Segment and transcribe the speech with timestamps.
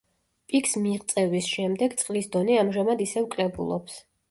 [0.53, 4.03] პიკს მიღწევის შემდეგ წყლის დონე ამჟამად ისევ კლებულობს.